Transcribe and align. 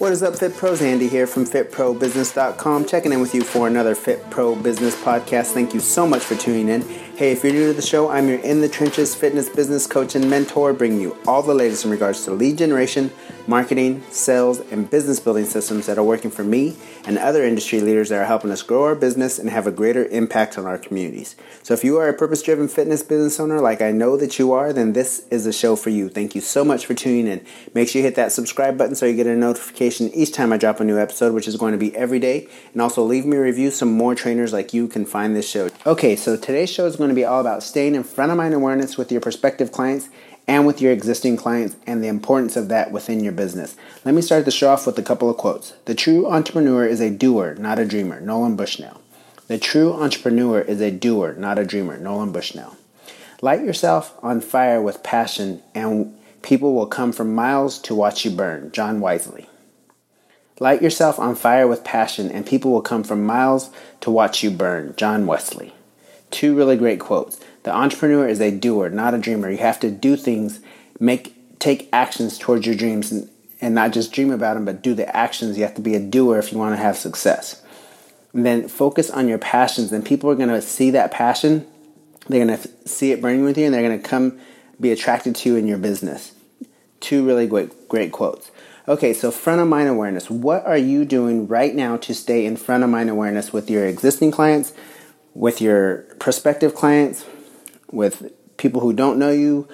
What 0.00 0.12
is 0.12 0.22
up, 0.22 0.34
Fit 0.34 0.56
Pros? 0.56 0.80
Andy 0.80 1.08
here 1.08 1.26
from 1.26 1.44
FitProBusiness.com, 1.44 2.86
checking 2.86 3.12
in 3.12 3.20
with 3.20 3.34
you 3.34 3.42
for 3.42 3.68
another 3.68 3.94
Fit 3.94 4.30
Pro 4.30 4.56
Business 4.56 4.94
podcast. 4.94 5.52
Thank 5.52 5.74
you 5.74 5.80
so 5.80 6.06
much 6.06 6.22
for 6.22 6.36
tuning 6.36 6.70
in. 6.70 6.80
Hey, 7.18 7.32
if 7.32 7.44
you're 7.44 7.52
new 7.52 7.66
to 7.66 7.74
the 7.74 7.82
show, 7.82 8.08
I'm 8.08 8.26
your 8.26 8.38
in 8.38 8.62
the 8.62 8.68
trenches 8.70 9.14
fitness 9.14 9.50
business 9.50 9.86
coach 9.86 10.14
and 10.14 10.30
mentor, 10.30 10.72
bringing 10.72 11.02
you 11.02 11.18
all 11.26 11.42
the 11.42 11.52
latest 11.52 11.84
in 11.84 11.90
regards 11.90 12.24
to 12.24 12.30
lead 12.30 12.56
generation, 12.56 13.10
marketing, 13.46 14.02
sales, 14.10 14.60
and 14.70 14.88
business 14.90 15.20
building 15.20 15.44
systems 15.44 15.86
that 15.86 15.98
are 15.98 16.04
working 16.04 16.30
for 16.30 16.44
me 16.44 16.76
and 17.04 17.18
other 17.18 17.44
industry 17.44 17.80
leaders 17.80 18.08
that 18.08 18.20
are 18.20 18.24
helping 18.24 18.50
us 18.50 18.62
grow 18.62 18.84
our 18.84 18.94
business 18.94 19.38
and 19.38 19.50
have 19.50 19.66
a 19.66 19.72
greater 19.72 20.04
impact 20.06 20.58
on 20.58 20.66
our 20.66 20.78
communities. 20.78 21.36
So, 21.62 21.74
if 21.74 21.84
you 21.84 21.96
are 21.98 22.08
a 22.08 22.14
purpose 22.14 22.42
driven 22.42 22.68
fitness 22.68 23.02
business 23.02 23.40
owner 23.40 23.60
like 23.60 23.82
I 23.82 23.90
know 23.90 24.16
that 24.16 24.38
you 24.38 24.52
are, 24.52 24.72
then 24.72 24.92
this 24.92 25.26
is 25.30 25.46
a 25.46 25.52
show 25.52 25.76
for 25.76 25.90
you. 25.90 26.08
Thank 26.08 26.34
you 26.34 26.40
so 26.40 26.64
much 26.64 26.86
for 26.86 26.94
tuning 26.94 27.26
in. 27.26 27.44
Make 27.74 27.88
sure 27.88 28.00
you 28.00 28.06
hit 28.06 28.16
that 28.16 28.32
subscribe 28.32 28.76
button 28.76 28.94
so 28.94 29.06
you 29.06 29.16
get 29.16 29.26
a 29.26 29.36
notification 29.36 30.10
each 30.14 30.32
time 30.32 30.52
I 30.52 30.56
drop 30.56 30.80
a 30.80 30.84
new 30.84 30.98
episode, 30.98 31.34
which 31.34 31.48
is 31.48 31.56
going 31.56 31.72
to 31.72 31.78
be 31.78 31.94
every 31.96 32.18
day. 32.18 32.48
And 32.72 32.82
also 32.82 33.02
leave 33.02 33.26
me 33.26 33.36
a 33.36 33.40
review 33.40 33.70
so 33.70 33.86
more 33.86 34.14
trainers 34.14 34.52
like 34.52 34.74
you 34.74 34.88
can 34.88 35.04
find 35.04 35.34
this 35.34 35.48
show. 35.48 35.70
Okay, 35.86 36.16
so 36.16 36.36
today's 36.36 36.70
show 36.70 36.86
is 36.86 36.96
going 36.96 37.10
to 37.10 37.14
be 37.14 37.24
all 37.24 37.40
about 37.40 37.62
staying 37.62 37.94
in 37.94 38.02
front 38.02 38.30
of 38.30 38.38
mind 38.38 38.54
awareness 38.54 38.96
with 38.96 39.10
your 39.10 39.20
prospective 39.20 39.72
clients 39.72 40.08
and 40.50 40.66
with 40.66 40.80
your 40.80 40.90
existing 40.90 41.36
clients 41.36 41.76
and 41.86 42.02
the 42.02 42.08
importance 42.08 42.56
of 42.56 42.66
that 42.66 42.90
within 42.90 43.22
your 43.22 43.32
business. 43.32 43.76
Let 44.04 44.16
me 44.16 44.20
start 44.20 44.44
the 44.44 44.50
show 44.50 44.70
off 44.70 44.84
with 44.84 44.98
a 44.98 45.02
couple 45.02 45.30
of 45.30 45.36
quotes. 45.36 45.74
The 45.84 45.94
true 45.94 46.26
entrepreneur 46.26 46.84
is 46.84 47.00
a 47.00 47.08
doer, 47.08 47.54
not 47.54 47.78
a 47.78 47.84
dreamer. 47.84 48.20
Nolan 48.20 48.56
Bushnell. 48.56 49.00
The 49.46 49.58
true 49.58 49.92
entrepreneur 49.92 50.60
is 50.60 50.80
a 50.80 50.90
doer, 50.90 51.34
not 51.34 51.60
a 51.60 51.64
dreamer. 51.64 51.98
Nolan 51.98 52.32
Bushnell. 52.32 52.76
Light 53.40 53.64
yourself 53.64 54.18
on 54.24 54.40
fire 54.40 54.82
with 54.82 55.04
passion, 55.04 55.62
and 55.72 56.18
people 56.42 56.74
will 56.74 56.86
come 56.86 57.12
from 57.12 57.32
miles 57.32 57.78
to 57.82 57.94
watch 57.94 58.24
you 58.24 58.32
burn. 58.32 58.72
John 58.72 59.00
Wesley. 59.00 59.48
Light 60.58 60.82
yourself 60.82 61.20
on 61.20 61.36
fire 61.36 61.68
with 61.68 61.84
passion, 61.84 62.28
and 62.28 62.44
people 62.44 62.72
will 62.72 62.82
come 62.82 63.04
from 63.04 63.24
miles 63.24 63.70
to 64.00 64.10
watch 64.10 64.42
you 64.42 64.50
burn. 64.50 64.94
John 64.96 65.28
Wesley. 65.28 65.74
Two 66.30 66.54
really 66.56 66.76
great 66.76 67.00
quotes. 67.00 67.40
The 67.64 67.74
entrepreneur 67.74 68.28
is 68.28 68.40
a 68.40 68.50
doer, 68.50 68.88
not 68.90 69.14
a 69.14 69.18
dreamer. 69.18 69.50
You 69.50 69.58
have 69.58 69.80
to 69.80 69.90
do 69.90 70.16
things, 70.16 70.60
make 70.98 71.34
take 71.58 71.88
actions 71.92 72.38
towards 72.38 72.66
your 72.66 72.74
dreams, 72.74 73.12
and, 73.12 73.28
and 73.60 73.74
not 73.74 73.92
just 73.92 74.12
dream 74.12 74.30
about 74.30 74.54
them, 74.54 74.64
but 74.64 74.82
do 74.82 74.94
the 74.94 75.14
actions. 75.14 75.58
You 75.58 75.64
have 75.64 75.74
to 75.74 75.82
be 75.82 75.94
a 75.94 76.00
doer 76.00 76.38
if 76.38 76.52
you 76.52 76.58
want 76.58 76.74
to 76.74 76.82
have 76.82 76.96
success. 76.96 77.62
And 78.32 78.46
then 78.46 78.68
focus 78.68 79.10
on 79.10 79.28
your 79.28 79.38
passions, 79.38 79.92
and 79.92 80.04
people 80.04 80.30
are 80.30 80.36
going 80.36 80.48
to 80.48 80.62
see 80.62 80.90
that 80.92 81.10
passion. 81.10 81.66
They're 82.28 82.46
going 82.46 82.58
to 82.58 82.88
see 82.88 83.12
it 83.12 83.20
burning 83.20 83.44
with 83.44 83.58
you, 83.58 83.66
and 83.66 83.74
they're 83.74 83.86
going 83.86 84.00
to 84.00 84.08
come 84.08 84.38
be 84.80 84.92
attracted 84.92 85.36
to 85.36 85.50
you 85.50 85.56
in 85.56 85.66
your 85.66 85.78
business. 85.78 86.32
Two 87.00 87.26
really 87.26 87.46
great 87.46 87.88
great 87.88 88.12
quotes. 88.12 88.50
Okay, 88.88 89.12
so 89.12 89.30
front 89.30 89.60
of 89.60 89.68
mind 89.68 89.88
awareness. 89.88 90.30
What 90.30 90.64
are 90.66 90.76
you 90.76 91.04
doing 91.04 91.46
right 91.46 91.74
now 91.74 91.96
to 91.98 92.14
stay 92.14 92.46
in 92.46 92.56
front 92.56 92.82
of 92.82 92.90
mind 92.90 93.10
awareness 93.10 93.52
with 93.52 93.70
your 93.70 93.86
existing 93.86 94.30
clients, 94.30 94.72
with 95.34 95.60
your 95.60 96.02
prospective 96.18 96.74
clients, 96.74 97.24
with 97.90 98.32
people 98.56 98.80
who 98.80 98.92
don't 98.92 99.18
know 99.18 99.30
you, 99.30 99.68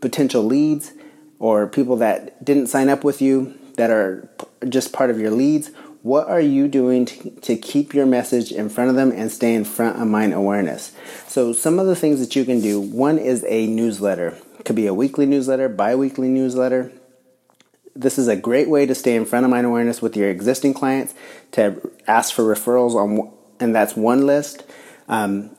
potential 0.00 0.42
leads, 0.42 0.92
or 1.38 1.66
people 1.66 1.96
that 1.96 2.44
didn't 2.44 2.68
sign 2.68 2.88
up 2.88 3.04
with 3.04 3.20
you 3.20 3.58
that 3.76 3.90
are 3.90 4.28
just 4.68 4.92
part 4.92 5.10
of 5.10 5.18
your 5.18 5.30
leads? 5.30 5.70
What 6.02 6.28
are 6.28 6.40
you 6.40 6.68
doing 6.68 7.04
to, 7.06 7.30
to 7.30 7.56
keep 7.56 7.92
your 7.92 8.06
message 8.06 8.52
in 8.52 8.68
front 8.68 8.90
of 8.90 8.96
them 8.96 9.12
and 9.12 9.30
stay 9.30 9.54
in 9.54 9.64
front 9.64 10.00
of 10.00 10.08
mind 10.08 10.32
awareness? 10.32 10.92
So, 11.26 11.52
some 11.52 11.78
of 11.78 11.86
the 11.86 11.96
things 11.96 12.20
that 12.20 12.34
you 12.34 12.44
can 12.44 12.60
do 12.60 12.80
one 12.80 13.18
is 13.18 13.44
a 13.48 13.66
newsletter. 13.66 14.38
It 14.58 14.64
could 14.64 14.76
be 14.76 14.86
a 14.86 14.94
weekly 14.94 15.26
newsletter, 15.26 15.68
bi 15.68 15.94
weekly 15.94 16.28
newsletter. 16.28 16.92
This 17.94 18.18
is 18.18 18.28
a 18.28 18.36
great 18.36 18.68
way 18.70 18.86
to 18.86 18.94
stay 18.94 19.14
in 19.14 19.26
front 19.26 19.44
of 19.44 19.50
mind 19.50 19.66
awareness 19.66 20.00
with 20.00 20.16
your 20.16 20.30
existing 20.30 20.72
clients, 20.72 21.12
to 21.52 21.90
ask 22.06 22.32
for 22.32 22.44
referrals 22.44 22.94
on, 22.94 23.30
and 23.58 23.74
that's 23.74 23.94
one 23.94 24.26
list. 24.26 24.64
Um, 25.10 25.50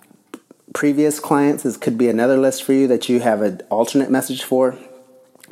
previous 0.73 1.19
clients 1.19 1.62
this 1.62 1.78
could 1.78 1.97
be 1.97 2.09
another 2.09 2.38
list 2.38 2.63
for 2.63 2.73
you 2.73 2.88
that 2.88 3.07
you 3.07 3.19
have 3.19 3.44
an 3.44 3.62
alternate 3.69 4.09
message 4.09 4.44
for. 4.44 4.75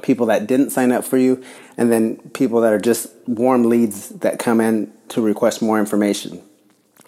People 0.01 0.25
that 0.27 0.47
didn't 0.47 0.71
sign 0.71 0.91
up 0.91 1.03
for 1.03 1.17
you 1.17 1.43
and 1.77 1.91
then 1.91 2.17
people 2.33 2.61
that 2.61 2.73
are 2.73 2.79
just 2.79 3.11
warm 3.27 3.65
leads 3.65 4.09
that 4.09 4.39
come 4.39 4.59
in 4.59 4.91
to 5.09 5.21
request 5.21 5.61
more 5.61 5.79
information. 5.79 6.41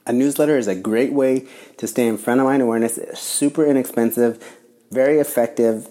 A 0.05 0.13
newsletter 0.13 0.57
is 0.57 0.67
a 0.67 0.75
great 0.75 1.13
way 1.13 1.47
to 1.77 1.87
stay 1.87 2.05
in 2.05 2.17
front 2.17 2.41
of 2.41 2.45
mind 2.45 2.61
awareness. 2.61 2.97
It's 2.97 3.21
super 3.21 3.65
inexpensive 3.65 4.43
very 4.91 5.19
effective 5.19 5.87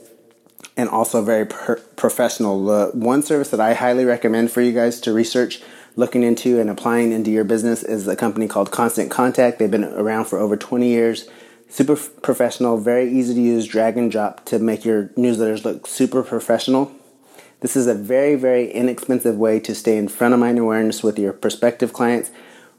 and 0.76 0.88
also 0.88 1.22
very 1.22 1.46
per- 1.46 1.80
professional. 1.96 2.90
One 2.92 3.22
service 3.22 3.50
that 3.50 3.60
i 3.60 3.74
highly 3.74 4.04
recommend 4.04 4.52
for 4.52 4.60
you 4.60 4.72
guys 4.72 5.00
to 5.00 5.12
research 5.12 5.62
looking 5.96 6.22
into 6.22 6.60
and 6.60 6.70
applying 6.70 7.12
into 7.12 7.30
your 7.30 7.44
business 7.44 7.82
is 7.82 8.06
a 8.08 8.16
company 8.16 8.48
called 8.48 8.70
constant 8.70 9.10
contact 9.10 9.58
they've 9.58 9.70
been 9.70 9.84
around 9.84 10.26
for 10.26 10.38
over 10.38 10.56
20 10.56 10.88
years 10.88 11.28
super 11.70 11.96
professional, 11.96 12.76
very 12.76 13.10
easy 13.10 13.32
to 13.34 13.40
use 13.40 13.66
drag 13.66 13.96
and 13.96 14.10
drop 14.10 14.44
to 14.44 14.58
make 14.58 14.84
your 14.84 15.06
newsletters 15.16 15.64
look 15.64 15.86
super 15.86 16.22
professional. 16.22 16.92
This 17.60 17.76
is 17.76 17.86
a 17.86 17.94
very, 17.94 18.34
very 18.34 18.70
inexpensive 18.70 19.36
way 19.36 19.60
to 19.60 19.74
stay 19.74 19.96
in 19.96 20.08
front 20.08 20.34
of 20.34 20.40
mind 20.40 20.58
awareness 20.58 21.02
with 21.02 21.18
your 21.18 21.32
prospective 21.32 21.92
clients, 21.92 22.30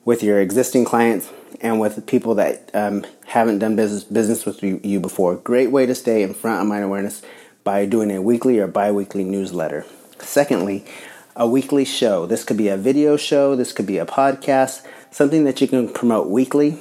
with 0.03 0.21
your 0.21 0.41
existing 0.41 0.85
clients, 0.85 1.31
and 1.61 1.79
with 1.79 2.05
people 2.05 2.35
that 2.35 2.69
um, 2.73 3.05
haven't 3.27 3.59
done 3.59 3.75
business 3.75 4.03
business 4.03 4.45
with 4.45 4.61
you 4.63 4.99
before. 4.99 5.35
Great 5.35 5.71
way 5.71 5.85
to 5.85 5.95
stay 5.95 6.23
in 6.23 6.33
front 6.33 6.61
of 6.61 6.67
mind 6.67 6.83
awareness 6.83 7.21
by 7.63 7.85
doing 7.85 8.11
a 8.11 8.21
weekly 8.21 8.59
or 8.59 8.67
bi-weekly 8.67 9.23
newsletter. 9.23 9.85
Secondly, 10.19 10.83
a 11.35 11.47
weekly 11.47 11.85
show. 11.85 12.25
This 12.25 12.43
could 12.43 12.57
be 12.57 12.67
a 12.67 12.77
video 12.77 13.17
show, 13.17 13.55
this 13.55 13.73
could 13.73 13.85
be 13.85 13.97
a 13.97 14.05
podcast, 14.05 14.85
something 15.11 15.43
that 15.45 15.61
you 15.61 15.67
can 15.67 15.91
promote 15.91 16.29
weekly 16.29 16.79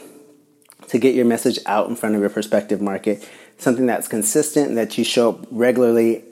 to 0.89 0.99
get 0.99 1.15
your 1.15 1.25
message 1.25 1.59
out 1.67 1.89
in 1.89 1.97
front 1.97 2.15
of 2.15 2.21
your 2.21 2.31
prospective 2.31 2.81
market. 2.81 3.29
Something 3.59 3.87
that's 3.87 4.09
consistent 4.09 4.75
that 4.75 4.97
you 4.97 5.05
show 5.05 5.31
up 5.31 5.47
regularly 5.51 6.25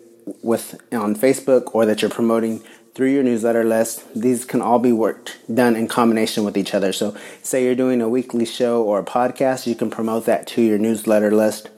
with 0.42 0.80
on 0.92 1.14
Facebook 1.14 1.74
or 1.74 1.86
that 1.86 2.02
you're 2.02 2.10
promoting 2.10 2.62
through 2.94 3.12
your 3.12 3.22
newsletter 3.22 3.62
list. 3.62 4.04
These 4.14 4.44
can 4.44 4.60
all 4.60 4.78
be 4.78 4.92
worked 4.92 5.38
done 5.52 5.76
in 5.76 5.86
combination 5.86 6.42
with 6.44 6.56
each 6.56 6.74
other. 6.74 6.92
So, 6.92 7.16
say 7.42 7.64
you're 7.64 7.74
doing 7.74 8.00
a 8.00 8.08
weekly 8.08 8.44
show 8.44 8.82
or 8.82 8.98
a 8.98 9.04
podcast, 9.04 9.66
you 9.66 9.74
can 9.74 9.90
promote 9.90 10.26
that 10.26 10.46
to 10.48 10.62
your 10.62 10.78
newsletter 10.78 11.30
list 11.30 11.70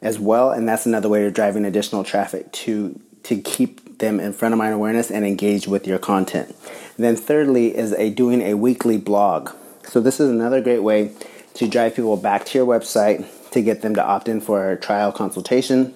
as 0.00 0.18
well, 0.18 0.50
and 0.50 0.68
that's 0.68 0.86
another 0.86 1.08
way 1.08 1.26
of 1.26 1.34
driving 1.34 1.64
additional 1.64 2.04
traffic 2.04 2.50
to 2.52 2.98
to 3.24 3.40
keep 3.40 3.81
them 4.02 4.20
in 4.20 4.34
front 4.34 4.52
of 4.52 4.58
mind 4.58 4.74
awareness 4.74 5.10
and 5.10 5.24
engage 5.24 5.66
with 5.66 5.86
your 5.86 5.98
content. 5.98 6.54
Then 6.98 7.16
thirdly 7.16 7.74
is 7.74 7.94
a 7.94 8.10
doing 8.10 8.42
a 8.42 8.52
weekly 8.52 8.98
blog. 8.98 9.50
So 9.84 9.98
this 10.00 10.20
is 10.20 10.28
another 10.28 10.60
great 10.60 10.82
way 10.82 11.12
to 11.54 11.66
drive 11.66 11.96
people 11.96 12.18
back 12.18 12.44
to 12.46 12.58
your 12.58 12.66
website 12.66 13.26
to 13.52 13.62
get 13.62 13.80
them 13.80 13.94
to 13.94 14.04
opt 14.04 14.28
in 14.28 14.42
for 14.42 14.70
a 14.70 14.76
trial 14.76 15.12
consultation. 15.12 15.94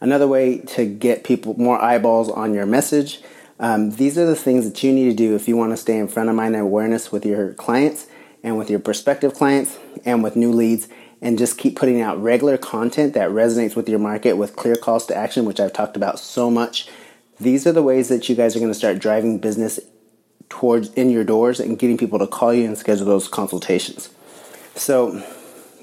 Another 0.00 0.26
way 0.26 0.58
to 0.58 0.86
get 0.86 1.24
people 1.24 1.54
more 1.58 1.80
eyeballs 1.82 2.30
on 2.30 2.54
your 2.54 2.66
message. 2.66 3.20
Um, 3.60 3.90
these 3.92 4.18
are 4.18 4.26
the 4.26 4.34
things 4.34 4.64
that 4.64 4.82
you 4.82 4.92
need 4.92 5.10
to 5.10 5.14
do 5.14 5.34
if 5.36 5.46
you 5.46 5.56
want 5.56 5.72
to 5.72 5.76
stay 5.76 5.98
in 5.98 6.08
front 6.08 6.28
of 6.28 6.34
mind 6.34 6.56
awareness 6.56 7.12
with 7.12 7.24
your 7.24 7.52
clients 7.54 8.06
and 8.42 8.58
with 8.58 8.70
your 8.70 8.80
prospective 8.80 9.34
clients 9.34 9.78
and 10.04 10.22
with 10.22 10.34
new 10.34 10.50
leads 10.50 10.88
and 11.22 11.38
just 11.38 11.56
keep 11.56 11.76
putting 11.76 12.00
out 12.00 12.20
regular 12.20 12.58
content 12.58 13.14
that 13.14 13.30
resonates 13.30 13.76
with 13.76 13.88
your 13.88 14.00
market 14.00 14.34
with 14.34 14.56
clear 14.56 14.74
calls 14.74 15.06
to 15.06 15.16
action, 15.16 15.44
which 15.44 15.60
I've 15.60 15.72
talked 15.72 15.96
about 15.96 16.18
so 16.18 16.50
much. 16.50 16.88
These 17.40 17.66
are 17.66 17.72
the 17.72 17.82
ways 17.82 18.08
that 18.08 18.28
you 18.28 18.34
guys 18.34 18.56
are 18.56 18.58
going 18.58 18.72
to 18.72 18.78
start 18.78 18.98
driving 18.98 19.38
business 19.38 19.78
towards 20.48 20.92
in 20.94 21.08
your 21.10 21.24
doors 21.24 21.60
and 21.60 21.78
getting 21.78 21.96
people 21.96 22.18
to 22.18 22.26
call 22.26 22.52
you 22.52 22.66
and 22.66 22.76
schedule 22.76 23.06
those 23.06 23.28
consultations. 23.28 24.10
So 24.74 25.24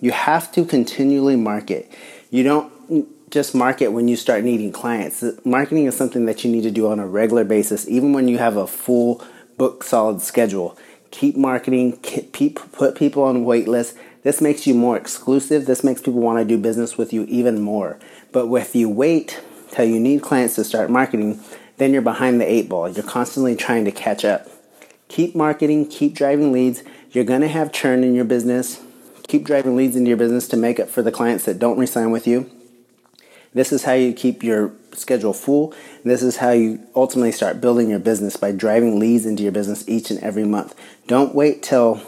you 0.02 0.12
have 0.12 0.52
to 0.52 0.66
continually 0.66 1.38
market. 1.38 1.92
You 2.30 2.44
don't 2.44 3.32
just 3.32 3.56
market 3.56 3.90
when 3.90 4.08
you 4.08 4.16
start 4.16 4.44
needing 4.44 4.72
clients. 4.72 5.24
Marketing 5.46 5.86
is 5.86 5.96
something 5.96 6.26
that 6.26 6.44
you 6.44 6.52
need 6.52 6.64
to 6.64 6.72
do 6.72 6.88
on 6.88 7.00
a 7.00 7.08
regular 7.08 7.44
basis, 7.44 7.88
even 7.88 8.12
when 8.12 8.28
you 8.28 8.38
have 8.38 8.58
a 8.58 8.68
full 8.68 9.24
book 9.58 9.84
solid 9.84 10.22
schedule. 10.22 10.78
Keep 11.12 11.36
marketing, 11.38 11.98
keep, 11.98 12.60
put 12.72 12.96
people 12.96 13.24
on 13.24 13.44
wait 13.44 13.68
lists. 13.68 13.98
This 14.24 14.42
makes 14.42 14.68
you 14.68 14.74
more 14.74 14.98
exclusive. 14.98 15.66
This 15.66 15.84
makes 15.84 16.02
people 16.02 16.22
want 16.22 16.40
to 16.40 16.46
do 16.46 16.58
business 16.58 16.98
with 16.98 17.14
you 17.14 17.24
even 17.24 17.62
more. 17.62 17.98
But 18.32 18.52
if 18.54 18.76
you 18.76 18.90
wait 18.90 19.42
till 19.72 19.86
you 19.86 20.00
need 20.00 20.22
clients 20.22 20.56
to 20.56 20.64
start 20.64 20.90
marketing, 20.90 21.40
then 21.78 21.94
you're 21.94 22.02
behind 22.02 22.40
the 22.40 22.46
eight 22.52 22.68
ball. 22.70 22.90
You're 22.90 23.04
constantly 23.06 23.56
trying 23.56 23.86
to 23.86 23.92
catch 23.92 24.26
up. 24.26 24.48
Keep 25.08 25.36
marketing, 25.36 25.88
keep 25.88 26.14
driving 26.14 26.52
leads. 26.52 26.84
You're 27.12 27.24
going 27.24 27.42
to 27.42 27.48
have 27.48 27.72
churn 27.72 28.04
in 28.04 28.14
your 28.14 28.26
business. 28.26 28.82
keep 29.28 29.46
driving 29.46 29.76
leads 29.76 29.96
into 29.96 30.10
your 30.10 30.18
business 30.18 30.48
to 30.50 30.58
make 30.58 30.80
up 30.80 30.90
for 30.90 31.02
the 31.02 31.12
clients 31.12 31.46
that 31.46 31.60
don't 31.60 31.78
resign 31.78 32.12
with 32.12 32.28
you. 32.28 32.50
This 33.54 33.72
is 33.72 33.84
how 33.84 33.94
you 33.94 34.14
keep 34.14 34.44
your 34.44 34.72
schedule 34.94 35.34
full. 35.34 35.74
This 36.04 36.22
is 36.22 36.38
how 36.38 36.52
you 36.52 36.86
ultimately 36.96 37.32
start 37.32 37.62
building 37.62 37.90
your 37.90 38.00
business 38.00 38.38
by 38.38 38.52
driving 38.52 39.00
leads 39.00 39.26
into 39.26 39.44
your 39.44 39.52
business 39.52 39.88
each 39.88 40.12
and 40.12 40.20
every 40.20 40.46
month. 40.46 40.76
Don't 41.08 41.34
wait 41.34 41.64
till 41.64 42.02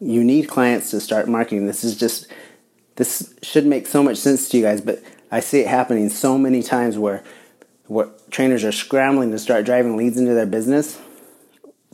you 0.00 0.22
need 0.22 0.48
clients 0.48 0.90
to 0.90 1.00
start 1.00 1.28
marketing. 1.28 1.66
This 1.66 1.84
is 1.84 1.96
just, 1.96 2.26
this 2.96 3.34
should 3.42 3.66
make 3.66 3.86
so 3.86 4.02
much 4.02 4.18
sense 4.18 4.48
to 4.50 4.56
you 4.56 4.62
guys, 4.62 4.80
but 4.80 5.02
I 5.30 5.40
see 5.40 5.60
it 5.60 5.66
happening 5.66 6.08
so 6.08 6.38
many 6.38 6.62
times 6.62 6.98
where, 6.98 7.24
where 7.86 8.08
trainers 8.30 8.64
are 8.64 8.72
scrambling 8.72 9.30
to 9.32 9.38
start 9.38 9.64
driving 9.64 9.96
leads 9.96 10.18
into 10.18 10.34
their 10.34 10.46
business 10.46 11.00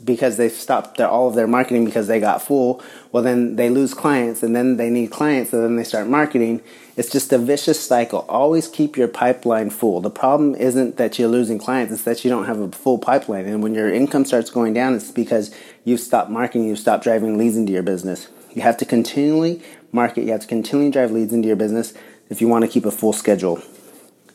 because 0.05 0.37
they've 0.37 0.53
stopped 0.53 0.97
their, 0.97 1.09
all 1.09 1.29
of 1.29 1.35
their 1.35 1.47
marketing 1.47 1.85
because 1.85 2.07
they 2.07 2.21
got 2.21 2.41
full, 2.43 2.83
well, 3.13 3.23
then 3.23 3.57
they 3.57 3.69
lose 3.71 3.95
clients 3.95 4.43
and 4.43 4.55
then 4.55 4.77
they 4.77 4.91
need 4.91 5.11
clients 5.11 5.53
and 5.53 5.63
then 5.63 5.77
they 5.77 5.85
start 5.85 6.07
marketing. 6.07 6.63
It's 6.97 7.11
just 7.11 7.33
a 7.33 7.39
vicious 7.39 7.81
cycle. 7.81 8.25
Always 8.29 8.69
keep 8.69 8.97
your 8.97 9.09
pipeline 9.09 9.71
full. 9.71 10.01
The 10.01 10.11
problem 10.11 10.55
isn't 10.55 10.97
that 10.97 11.19
you're 11.19 11.29
losing 11.29 11.59
clients, 11.59 11.93
it's 11.93 12.05
that 12.05 12.25
you 12.25 12.31
don't 12.31 12.47
have 12.47 12.61
a 12.61 12.71
full 12.71 12.99
pipeline. 12.99 13.47
And 13.47 13.63
when 13.63 13.75
your 13.75 13.93
income 13.93 14.25
starts 14.25 14.51
going 14.51 14.75
down, 14.75 14.95
it's 14.95 15.11
because 15.11 15.55
you've 15.85 16.01
stopped 16.01 16.31
marketing, 16.31 16.67
you've 16.67 16.79
stopped 16.79 17.05
driving 17.05 17.39
leads 17.39 17.57
into 17.57 17.73
your 17.73 17.83
business. 17.83 18.29
You 18.55 18.63
have 18.63 18.77
to 18.79 18.85
continually 18.85 19.63
market, 19.93 20.25
you 20.25 20.33
have 20.33 20.41
to 20.41 20.47
continually 20.47 20.91
drive 20.91 21.11
leads 21.11 21.33
into 21.33 21.49
your 21.49 21.57
business 21.57 21.95
if 22.29 22.41
you 22.41 22.49
want 22.49 22.65
to 22.65 22.71
keep 22.71 22.85
a 22.85 22.91
full 22.91 23.13
schedule. 23.13 23.63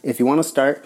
If 0.01 0.19
you 0.19 0.25
want 0.25 0.39
to 0.39 0.43
start 0.43 0.83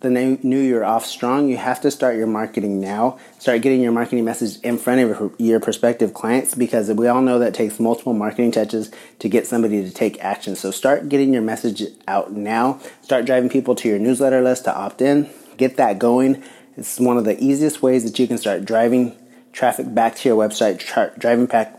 the 0.00 0.10
new 0.10 0.60
year 0.60 0.84
off 0.84 1.06
strong, 1.06 1.48
you 1.48 1.56
have 1.56 1.80
to 1.80 1.90
start 1.90 2.16
your 2.16 2.26
marketing 2.26 2.80
now. 2.80 3.18
Start 3.38 3.62
getting 3.62 3.80
your 3.80 3.92
marketing 3.92 4.26
message 4.26 4.60
in 4.60 4.76
front 4.76 5.00
of 5.00 5.34
your 5.38 5.58
prospective 5.58 6.12
clients 6.12 6.54
because 6.54 6.92
we 6.92 7.08
all 7.08 7.22
know 7.22 7.38
that 7.38 7.54
takes 7.54 7.80
multiple 7.80 8.12
marketing 8.12 8.52
touches 8.52 8.90
to 9.20 9.28
get 9.28 9.46
somebody 9.46 9.82
to 9.82 9.90
take 9.90 10.22
action. 10.22 10.54
So 10.54 10.70
start 10.70 11.08
getting 11.08 11.32
your 11.32 11.40
message 11.40 11.82
out 12.06 12.32
now. 12.32 12.78
Start 13.00 13.24
driving 13.24 13.48
people 13.48 13.74
to 13.76 13.88
your 13.88 13.98
newsletter 13.98 14.42
list 14.42 14.64
to 14.64 14.76
opt 14.76 15.00
in. 15.00 15.30
Get 15.56 15.78
that 15.78 15.98
going. 15.98 16.42
It's 16.76 17.00
one 17.00 17.16
of 17.16 17.24
the 17.24 17.42
easiest 17.42 17.80
ways 17.80 18.04
that 18.04 18.18
you 18.18 18.26
can 18.26 18.36
start 18.36 18.66
driving 18.66 19.16
traffic 19.54 19.94
back 19.94 20.14
to 20.16 20.28
your 20.28 20.36
website, 20.36 20.78
tra- 20.78 21.12
driving 21.16 21.46
back, 21.46 21.74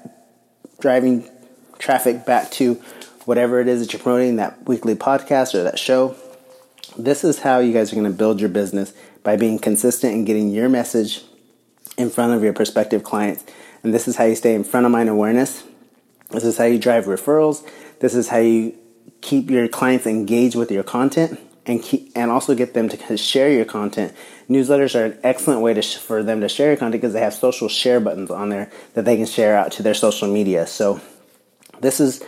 driving 0.80 1.30
traffic 1.78 2.26
back 2.26 2.50
to 2.54 2.82
whatever 3.26 3.60
it 3.60 3.68
is 3.68 3.82
that 3.82 3.94
you're 3.94 4.02
promoting, 4.02 4.38
that 4.38 4.68
weekly 4.68 4.96
podcast 4.96 5.54
or 5.54 5.62
that 5.62 5.78
show 5.78 6.16
this 6.98 7.24
is 7.24 7.40
how 7.40 7.60
you 7.60 7.74
guys 7.74 7.92
are 7.92 7.96
going 7.96 8.12
to 8.12 8.18
build 8.18 8.40
your 8.40 8.50
business 8.50 8.94
by 9.24 9.38
being 9.38 9.60
consistent 9.60 10.14
and 10.14 10.26
getting 10.26 10.50
your 10.50 10.70
message 10.70 11.24
in 11.98 12.10
front 12.10 12.34
of 12.34 12.44
your 12.44 12.54
prospective 12.54 13.04
clients. 13.04 13.44
And 13.84 13.94
this 13.94 14.08
is 14.08 14.16
how 14.16 14.26
you 14.26 14.36
stay 14.36 14.56
in 14.56 14.64
front 14.64 14.86
of 14.86 14.92
mind 14.92 15.10
awareness. 15.10 15.64
This 16.30 16.44
is 16.44 16.58
how 16.58 16.66
you 16.66 16.80
drive 16.80 17.06
referrals. 17.06 17.68
This 18.00 18.16
is 18.16 18.28
how 18.28 18.40
you 18.40 18.78
keep 19.22 19.50
your 19.50 19.68
clients 19.68 20.06
engaged 20.06 20.56
with 20.56 20.72
your 20.72 20.84
content 20.84 21.40
and 21.66 21.82
keep, 21.82 22.12
and 22.16 22.32
also 22.32 22.56
get 22.56 22.74
them 22.74 22.90
to 22.90 23.18
share 23.18 23.52
your 23.52 23.66
content. 23.66 24.14
Newsletters 24.50 25.00
are 25.00 25.06
an 25.06 25.20
excellent 25.24 25.62
way 25.62 25.74
to 25.74 25.82
sh- 25.82 25.98
for 25.98 26.24
them 26.24 26.42
to 26.42 26.50
share 26.50 26.68
your 26.68 26.78
content 26.78 27.02
because 27.02 27.14
they 27.14 27.20
have 27.20 27.34
social 27.34 27.68
share 27.68 28.00
buttons 28.00 28.32
on 28.32 28.50
there 28.50 28.72
that 28.94 29.06
they 29.06 29.18
can 29.18 29.26
share 29.26 29.58
out 29.58 29.72
to 29.74 29.84
their 29.84 29.94
social 29.94 30.28
media. 30.28 30.66
So 30.68 31.02
this 31.82 32.00
is 32.00 32.24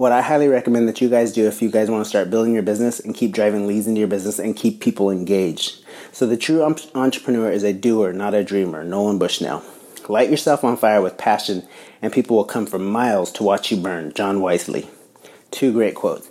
what 0.00 0.12
I 0.12 0.22
highly 0.22 0.48
recommend 0.48 0.88
that 0.88 1.02
you 1.02 1.10
guys 1.10 1.30
do 1.30 1.46
if 1.46 1.60
you 1.60 1.70
guys 1.70 1.90
want 1.90 2.02
to 2.02 2.08
start 2.08 2.30
building 2.30 2.54
your 2.54 2.62
business 2.62 3.00
and 3.00 3.14
keep 3.14 3.32
driving 3.32 3.66
leads 3.66 3.86
into 3.86 3.98
your 3.98 4.08
business 4.08 4.38
and 4.38 4.56
keep 4.56 4.80
people 4.80 5.10
engaged. 5.10 5.84
So, 6.10 6.26
the 6.26 6.38
true 6.38 6.62
entrepreneur 6.62 7.50
is 7.50 7.64
a 7.64 7.74
doer, 7.74 8.14
not 8.14 8.32
a 8.32 8.42
dreamer. 8.42 8.82
Nolan 8.82 9.18
Bushnell. 9.18 9.62
Light 10.08 10.30
yourself 10.30 10.64
on 10.64 10.78
fire 10.78 11.02
with 11.02 11.18
passion, 11.18 11.68
and 12.00 12.14
people 12.14 12.34
will 12.34 12.46
come 12.46 12.64
from 12.64 12.90
miles 12.90 13.30
to 13.32 13.42
watch 13.42 13.70
you 13.70 13.76
burn. 13.76 14.14
John 14.14 14.40
Wesley. 14.40 14.88
Two 15.50 15.70
great 15.70 15.94
quotes. 15.94 16.30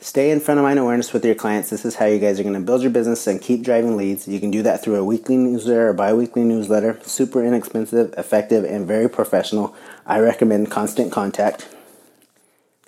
Stay 0.00 0.30
in 0.30 0.40
front 0.40 0.56
of 0.58 0.64
mind 0.64 0.78
awareness 0.78 1.12
with 1.12 1.26
your 1.26 1.34
clients. 1.34 1.68
This 1.68 1.84
is 1.84 1.96
how 1.96 2.06
you 2.06 2.18
guys 2.18 2.40
are 2.40 2.42
going 2.42 2.54
to 2.54 2.60
build 2.60 2.80
your 2.80 2.90
business 2.90 3.26
and 3.26 3.42
keep 3.42 3.62
driving 3.62 3.98
leads. 3.98 4.26
You 4.26 4.40
can 4.40 4.50
do 4.50 4.62
that 4.62 4.82
through 4.82 4.94
a 4.94 5.04
weekly 5.04 5.36
newsletter 5.36 5.90
or 5.90 5.92
bi 5.92 6.14
weekly 6.14 6.42
newsletter. 6.44 6.98
Super 7.02 7.44
inexpensive, 7.44 8.14
effective, 8.16 8.64
and 8.64 8.86
very 8.86 9.10
professional. 9.10 9.76
I 10.06 10.20
recommend 10.20 10.70
Constant 10.70 11.12
Contact 11.12 11.68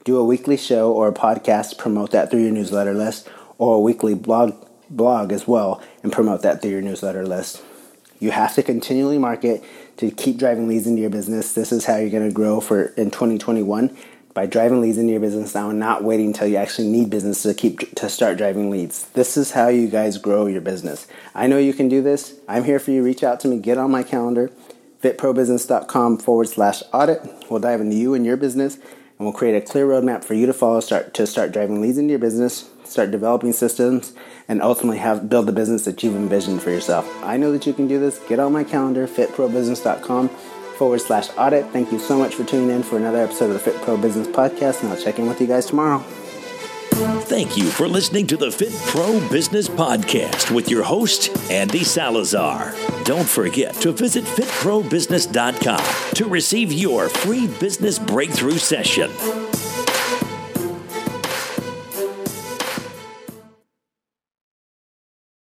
do 0.05 0.17
a 0.17 0.25
weekly 0.25 0.57
show 0.57 0.93
or 0.93 1.09
a 1.09 1.13
podcast, 1.13 1.79
promote 1.79 2.11
that 2.13 2.31
through 2.31 2.43
your 2.43 2.53
newsletter 2.53 2.95
list, 2.95 3.29
or 3.59 3.77
a 3.77 3.81
weekly 3.81 4.15
blog 4.15 4.55
blog 4.89 5.33
as 5.33 5.47
well 5.47 5.83
and 6.03 6.13
promote 6.13 6.43
that 6.43 6.61
through 6.61 6.71
your 6.71 6.83
newsletter 6.83 7.25
list. 7.25 7.63
You 8.19 8.33
have 8.33 8.55
to 8.57 8.63
continually 8.63 9.19
market 9.19 9.65
to 9.97 10.11
keep 10.11 10.37
driving 10.37 10.69
leads 10.69 10.87
into 10.87 11.01
your 11.01 11.11
business. 11.11 11.53
This 11.53 11.73
is 11.73 11.87
how 11.87 11.97
you're 11.97 12.11
going 12.11 12.29
to 12.29 12.35
grow 12.35 12.61
for 12.61 12.87
in 12.97 13.11
2021 13.11 13.97
by 14.35 14.47
driving 14.47 14.81
leads 14.81 14.99
into 14.99 15.13
your 15.13 15.21
business 15.21 15.55
now 15.55 15.71
and 15.71 15.79
not 15.79 16.05
waiting 16.05 16.29
until 16.29 16.47
you 16.47 16.57
actually 16.57 16.89
need 16.89 17.11
business 17.11 17.43
to 17.43 17.55
keep 17.55 17.95
to 17.97 18.09
start 18.09 18.37
driving 18.37 18.71
leads. 18.71 19.07
This 19.09 19.37
is 19.37 19.53
how 19.53 19.69
you 19.69 19.89
guys 19.89 20.19
grow 20.19 20.47
your 20.47 20.61
business. 20.61 21.07
I 21.35 21.47
know 21.47 21.59
you 21.59 21.73
can 21.73 21.89
do 21.89 22.03
this. 22.03 22.35
I'm 22.49 22.65
here 22.65 22.79
for 22.79 22.91
you. 22.91 23.03
Reach 23.03 23.23
out 23.23 23.41
to 23.41 23.49
me. 23.49 23.59
Get 23.59 23.79
on 23.79 23.91
my 23.91 24.03
calendar, 24.03 24.51
fitprobusiness.com 25.03 26.19
forward 26.19 26.49
slash 26.49 26.83
audit. 26.93 27.23
We'll 27.51 27.61
dive 27.61 27.81
into 27.81 27.97
you 27.97 28.15
and 28.15 28.25
your 28.25 28.37
business 28.37 28.79
and 29.21 29.27
we'll 29.27 29.35
create 29.35 29.55
a 29.55 29.61
clear 29.61 29.87
roadmap 29.87 30.25
for 30.25 30.33
you 30.33 30.47
to 30.47 30.55
follow 30.55 30.81
start 30.81 31.13
to 31.13 31.27
start 31.27 31.53
driving 31.53 31.83
leads 31.83 31.99
into 31.99 32.11
your 32.11 32.19
business 32.19 32.71
start 32.91 33.11
developing 33.11 33.53
systems 33.53 34.13
and 34.49 34.61
ultimately 34.61 34.99
have 34.99 35.29
build 35.29 35.47
the 35.47 35.53
business 35.53 35.85
that 35.85 36.03
you've 36.03 36.17
envisioned 36.17 36.61
for 36.61 36.71
yourself. 36.71 37.09
I 37.23 37.37
know 37.37 37.53
that 37.53 37.67
you 37.67 37.73
can 37.73 37.87
do 37.87 38.01
this. 38.01 38.19
Get 38.29 38.41
on 38.41 38.53
my 38.53 38.65
calendar 38.65 39.07
fitprobusiness.com 39.07 40.29
forward 40.29 41.01
slash 41.01 41.29
audit. 41.37 41.67
Thank 41.67 41.93
you 41.93 41.99
so 41.99 42.19
much 42.19 42.35
for 42.35 42.45
tuning 42.45 42.75
in 42.75 42.83
for 42.83 42.97
another 42.97 43.23
episode 43.23 43.47
of 43.47 43.53
the 43.53 43.59
fit 43.59 43.81
pro 43.83 43.97
business 43.97 44.27
podcast 44.27 44.83
and 44.83 44.91
i'll 44.91 45.01
check 45.01 45.19
in 45.19 45.29
with 45.29 45.41
you 45.41 45.47
guys 45.47 45.67
tomorrow 45.67 46.03
Thank 47.01 47.57
you 47.57 47.65
for 47.71 47.89
listening 47.89 48.27
to 48.27 48.37
the 48.37 48.53
Fit 48.53 48.75
Pro 48.89 49.27
Business 49.31 49.69
Podcast 49.69 50.55
with 50.55 50.71
your 50.71 50.83
host, 50.83 51.35
Andy 51.51 51.83
Salazar. 51.83 52.75
Don't 53.05 53.27
forget 53.27 53.75
to 53.77 53.93
visit 53.93 54.23
fitprobusiness.com 54.25 56.15
to 56.17 56.27
receive 56.27 56.71
your 56.71 57.09
free 57.09 57.47
business 57.47 57.99
breakthrough 57.99 58.59
session. 58.59 59.11